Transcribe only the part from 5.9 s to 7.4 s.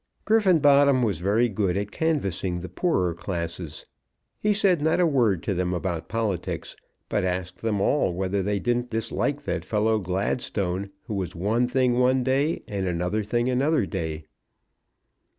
politics, but